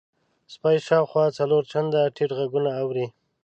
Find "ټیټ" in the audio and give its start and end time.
2.15-2.31